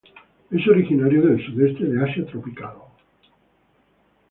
[0.49, 2.73] Es originario del sudeste de Asia tropical.